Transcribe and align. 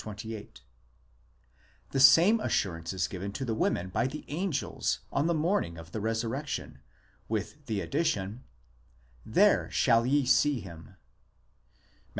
28); 0.03 0.61
the 1.91 1.99
same 1.99 2.39
assurance 2.39 2.91
is 2.91 3.07
given 3.07 3.31
to 3.31 3.45
the 3.45 3.53
women 3.53 3.89
by 3.89 4.07
the 4.07 4.25
angels 4.29 5.01
on 5.11 5.27
the 5.27 5.31
morning 5.35 5.77
of 5.77 5.91
the 5.91 6.01
resurrection, 6.01 6.79
with 7.29 7.63
the 7.67 7.79
addition: 7.81 8.43
there 9.23 9.69
shall 9.69 10.03
ye 10.03 10.25
see 10.25 10.61
Aim 10.61 10.85
(Matt. 10.85 10.97